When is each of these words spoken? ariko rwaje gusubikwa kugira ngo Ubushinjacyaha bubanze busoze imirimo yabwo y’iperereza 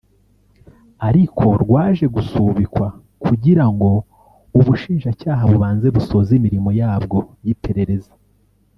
ariko 1.07 1.45
rwaje 1.63 2.05
gusubikwa 2.15 2.87
kugira 3.23 3.65
ngo 3.73 3.89
Ubushinjacyaha 4.59 5.43
bubanze 5.51 5.87
busoze 5.95 6.31
imirimo 6.39 6.69
yabwo 6.81 7.17
y’iperereza 7.45 8.11